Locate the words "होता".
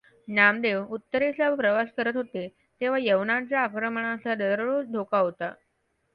5.19-5.53